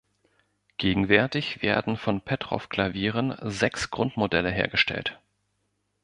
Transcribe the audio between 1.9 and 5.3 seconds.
von Petrof-Klavieren sechs Grundmodelle hergestellt.